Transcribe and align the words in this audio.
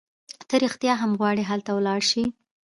ته 0.47 0.55
رېښتیا 0.63 0.93
هم 1.01 1.11
غواړي 1.19 1.43
هلته 1.51 1.71
ولاړه 1.73 2.03
شې؟ 2.09 2.23